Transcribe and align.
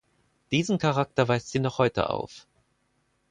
Diesen 0.51 0.79
Charakter 0.79 1.27
weist 1.27 1.49
sie 1.51 1.59
noch 1.59 1.77
heute 1.77 2.09
auf. 2.09 2.47